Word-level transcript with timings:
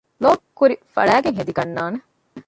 ލޯބިން 0.23 0.53
ކުރި 0.57 0.75
ފަޅައިގެން 0.93 1.37
ހެދިގަންނާނެ 1.39 1.99